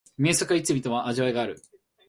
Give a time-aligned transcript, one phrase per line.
[0.17, 1.61] 名作はいつ観ても味わいがある